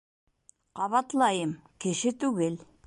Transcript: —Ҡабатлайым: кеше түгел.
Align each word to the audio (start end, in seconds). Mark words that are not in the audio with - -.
—Ҡабатлайым: 0.79 1.55
кеше 1.87 2.17
түгел. 2.25 2.63